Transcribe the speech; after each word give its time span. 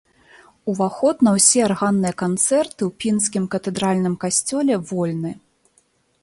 Уваход 0.71 1.17
на 1.27 1.33
ўсе 1.35 1.59
арганныя 1.65 2.13
канцэрты 2.23 2.81
ў 2.89 3.03
пінскім 3.05 3.45
катэдральным 3.57 4.15
касцёле 4.25 4.73
вольны. 4.95 5.31